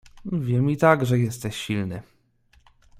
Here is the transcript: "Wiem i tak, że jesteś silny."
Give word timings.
"Wiem 0.25 0.69
i 0.69 0.77
tak, 0.77 1.05
że 1.05 1.19
jesteś 1.19 1.55
silny." 1.55 2.01